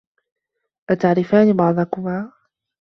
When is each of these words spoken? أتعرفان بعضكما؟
أتعرفان 0.89 1.53
بعضكما؟ 1.53 2.31